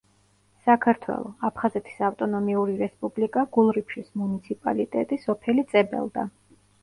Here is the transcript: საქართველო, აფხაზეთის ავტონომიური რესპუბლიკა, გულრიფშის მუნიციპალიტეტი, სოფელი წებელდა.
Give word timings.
საქართველო, 0.67 1.27
აფხაზეთის 1.49 1.99
ავტონომიური 2.07 2.77
რესპუბლიკა, 2.79 3.43
გულრიფშის 3.57 4.09
მუნიციპალიტეტი, 4.21 5.23
სოფელი 5.27 5.69
წებელდა. 5.75 6.27